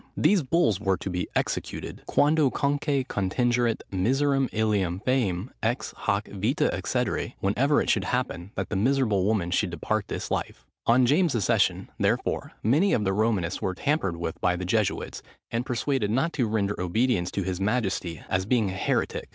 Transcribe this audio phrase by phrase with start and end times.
[0.17, 7.79] These bulls were to be executed, "Quandocunque contingeret miseram illam fœminam ex hac vitâ excedere,"—whenever
[7.81, 10.65] it should happen that that miserable woman should depart this life.
[10.87, 15.67] On James's accession, therefore, many of the Romanists were tampered with by the Jesuits, and
[15.67, 19.29] persuaded not to render obedience to his majesty, as being a heretic.